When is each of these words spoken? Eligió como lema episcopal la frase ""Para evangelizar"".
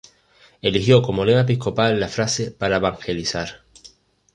Eligió 0.63 1.03
como 1.03 1.25
lema 1.25 1.41
episcopal 1.41 1.99
la 1.99 2.07
frase 2.07 2.49
""Para 2.49 2.77
evangelizar"". 2.77 3.65